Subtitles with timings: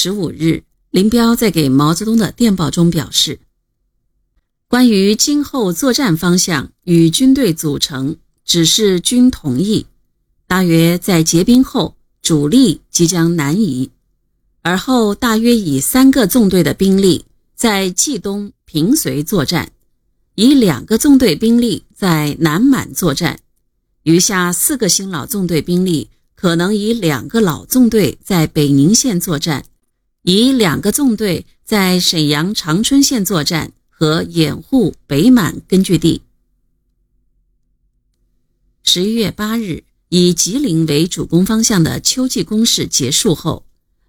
[0.00, 3.40] 十五日，林彪在给毛泽东的电报中表示，
[4.68, 9.86] 关于今后作战方向与军队组成，只是均同意。
[10.46, 13.90] 大约在结冰后，主力即将南移，
[14.62, 17.24] 而后大约以三个纵队的兵力
[17.56, 19.72] 在冀东平绥作战，
[20.36, 23.40] 以两个纵队兵力在南满作战，
[24.04, 29.64] 余下四个新老纵队兵力可能以两个老纵队在北宁县作战，
[30.28, 36.20] 以两个纵队在沈阳长春线作战和掩护北满根据地。
[38.82, 39.84] 十一月八日。
[40.10, 43.66] 以吉林为主攻方向的秋季攻势结束后，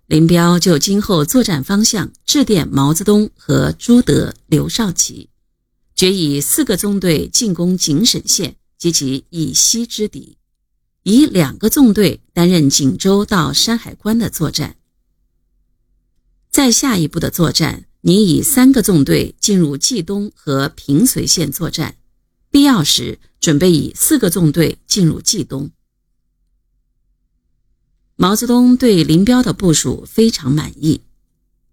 [0.07, 5.27] 林彪就今后作战方向致电毛泽东和朱德、刘少奇，
[5.93, 10.38] 决以四个纵队进攻井沈线及其以西之敌，
[11.03, 14.77] 以两个纵队担任锦州到山海关的作战。
[16.71, 21.95] 下一步的作战，你以三个纵队进入冀东和平绥线作战，
[22.49, 25.71] 必要时准备以四个纵队进入冀东。
[28.16, 31.02] 毛泽东对林彪的部署非常满意。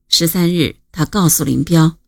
[0.09, 1.99] 十三日，他告诉林彪，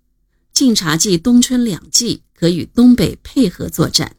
[0.52, 4.14] 晋察冀冬春两冀可与东北配合作战。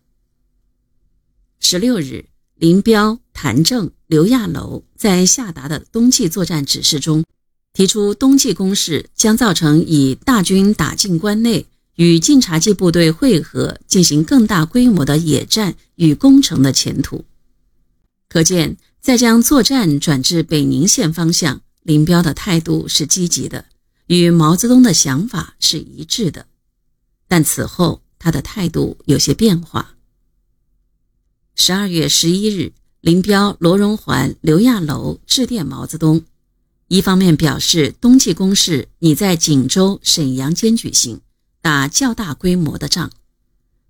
[1.61, 7.23] 十六日，林彪、谭政、刘亚楼在下达的冬季作战指示中，
[7.73, 17.25] 提出冬季攻势将造成以大军打进关内，与晋察冀部队会合，进行更大规模的野战与攻城的前途。
[18.28, 18.78] 可见。
[19.02, 23.64] 再将作战转至北宁线方向，林彪的态度是积极的，
[24.08, 26.45] 与毛泽东的想法是一致的。
[27.30, 29.95] 但此后他的态度有些变化。
[31.56, 36.22] 十二月十一日，林彪、罗荣桓、刘亚楼致电毛泽东，
[36.89, 41.21] 一方面表示冬季攻势拟在锦州、沈阳间举行，
[41.61, 43.11] 打较大规模的仗，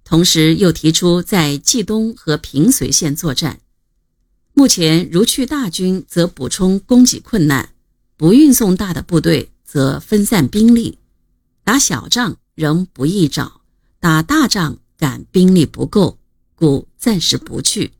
[0.03, 3.61] 同时又提出在冀东和平绥线作战。
[4.54, 7.70] 目前如去大军，则补充供给困难；
[8.17, 10.98] 不运送大的部队，则分散兵力。
[11.64, 13.61] 打小仗仍不易找，
[14.02, 16.17] 打大仗赶兵力不够，
[16.54, 17.93] 故暂时不去。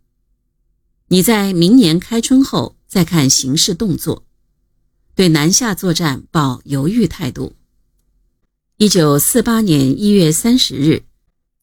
[1.08, 4.26] 你在明年开春后再看形势动作。
[5.20, 7.52] 对南下作战抱犹豫态度。
[8.78, 11.04] 一九四八年一月三十日。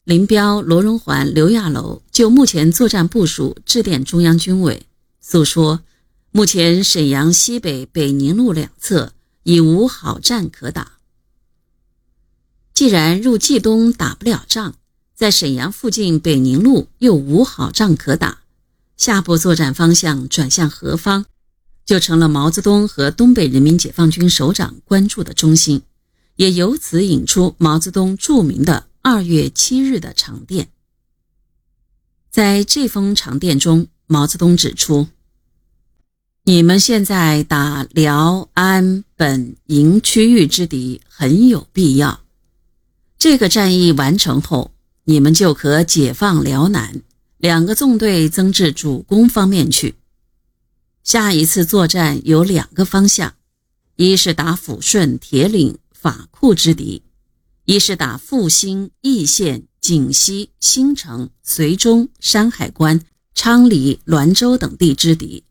[0.04, 4.84] 林彪、罗荣桓、刘亚楼就目前作战部署致电中央军委，
[5.22, 5.80] 诉说：
[6.32, 10.98] 目前沈阳西北北宁路两侧已无好战可打。
[12.74, 14.74] 既然入冀东打不了仗，
[15.14, 18.40] 在沈阳附近北宁路又无好仗可打，
[18.98, 21.24] 下步作战方向转向何方，
[21.86, 25.80] 就成了毛泽东和东北人民解放军首长关注的中心，
[26.34, 28.88] 也由此引出毛泽东著名的。
[29.02, 30.66] 二月七日的长电，
[32.28, 35.06] 在这封长电中，毛泽东指出
[36.42, 42.22] ：“你们现在打辽、安、本、营区域之敌很有必要。
[43.16, 44.72] 这个战役完成后，
[45.04, 47.00] 你们就可解放辽南，
[47.38, 49.94] 两个纵队增至主攻方面去。
[51.06, 53.32] 下一次作战有两个方向：
[53.94, 57.00] 一是打抚顺、铁岭、法库之敌。”
[57.64, 63.00] 一是打阜新、易县、锦西、新城、绥中、山海关、
[63.36, 65.44] 昌黎、滦州等地之敌，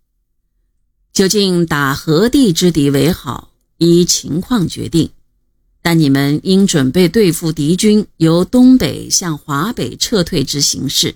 [1.14, 5.10] 究竟打何地之敌为好，依情况决定。
[5.82, 11.16] 但你们应准备对付敌军由东北向华北撤退之形势。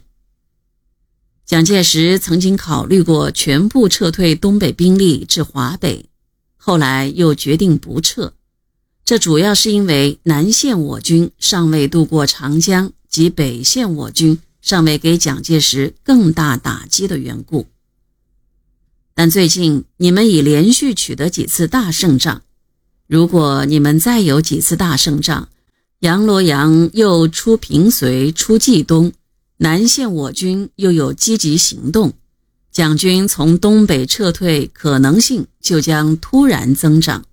[1.50, 6.06] 蒋介石曾经考虑过全部撤退东北兵力至华北，
[6.58, 8.34] 后来又决定不撤。
[9.04, 17.66] 这主要是因为南线我军尚未渡过长江，及北线我军尚未给蒋介石更大打击的缘故。
[19.16, 22.44] 但最近你们已连续取得几次大胜仗，
[23.08, 25.50] 如果你们再有几次大胜仗，
[26.02, 29.12] 杨罗阳又出平绥、出冀东，
[29.62, 32.14] 南线我军又有积极行动，
[32.72, 37.26] 蒋军从东北撤退可能性就将突然增长。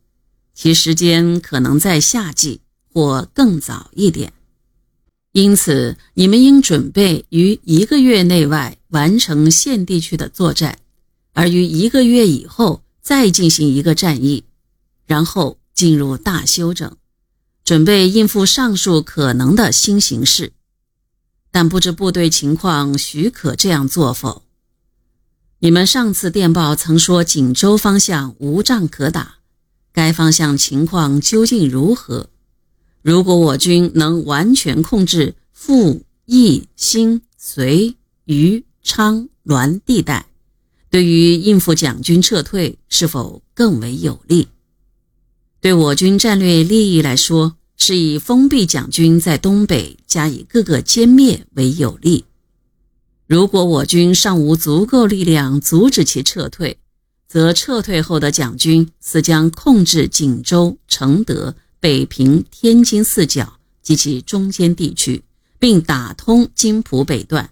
[0.52, 2.61] 其时间可能在夏季
[2.93, 4.32] 或更早一点，
[5.31, 10.81] 因此你们应准备于一个月内外完成县地区的作战，
[11.32, 14.43] 而于一个月以后再进行一个战役，
[15.06, 16.96] 然后进入大休整，
[17.64, 20.55] 准备应付上述可能的新形势。
[21.58, 24.43] 但不知部队情况许可这样做否？
[25.61, 29.37] 你们上次电报曾说锦州方向无仗可打。
[29.91, 32.29] 该方向情况究竟如何？
[33.00, 37.94] 如果我军能完全控制阜、义、兴、绥、
[38.26, 40.26] 余、昌、滦地带，
[40.91, 44.49] 对于应付蒋军撤退是否更为有利？
[45.62, 47.56] 对我军战略利益来说，
[47.87, 52.25] 是以封闭蒋军在东北加以各个歼灭为有利。
[53.29, 56.81] 如果我军尚无足够力量阻止其撤退，
[57.29, 65.23] 则撤退后的蒋军似将控制锦州、承德、北平、天津四角及其中间地区，
[65.61, 67.50] 并打通津浦北段，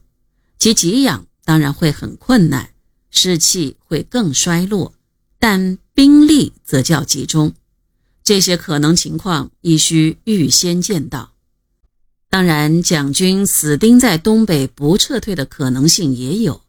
[0.59, 2.71] 其给养当然会很困难，
[3.09, 4.95] 士气会更衰落，
[5.39, 7.53] 但兵力则较集中。
[8.25, 11.33] 这些可能情况亦需预先见到。
[12.31, 16.63] 当然，蒋军死盯在东北不撤退的可能性也有，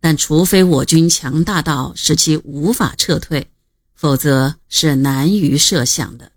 [0.00, 3.48] 但除非我军强大到使其无法撤退，
[3.94, 6.32] 否则是难于设想的。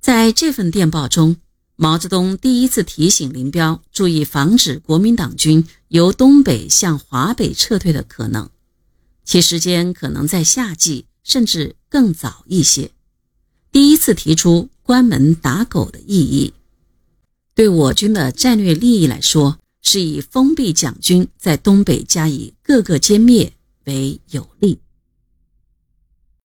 [0.00, 1.36] 在这份电报中，
[1.76, 8.50] 毛泽东第一次提醒林彪注意防止国民党军由东北向华北撤退的可能，
[9.24, 12.90] 其时间可能在夏季，甚至更早一些。
[13.70, 16.52] 第一次提出关门打狗的意义。
[17.54, 23.54] 对我军的战略利益来说，是以封闭蒋军在东北加以各个歼灭
[23.84, 24.81] 为有利。